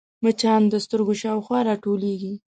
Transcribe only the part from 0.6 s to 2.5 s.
د سترګو شاوخوا راټولېږي